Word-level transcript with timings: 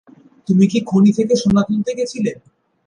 তুমি 0.47 0.65
কি 0.67 0.79
খনি 0.85 1.11
থেকে 1.17 1.33
সোনা 1.35 1.61
তুলতে 1.69 1.91
গেছিলে? 1.99 2.31